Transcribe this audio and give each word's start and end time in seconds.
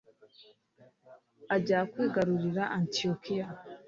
ajya 1.55 1.79
kwigarurira 1.91 2.63
antiyokiya 2.77 3.45